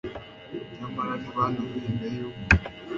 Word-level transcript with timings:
nyamara 0.77 1.11
ntibanamenyaga 1.19 2.05
yuko 2.15 2.41